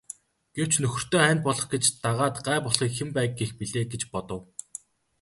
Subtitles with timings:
[0.55, 4.41] Гэвч нөхөртөө хань болох гэж дагаад гай болохыг хэн байг гэх билээ гэж бодов.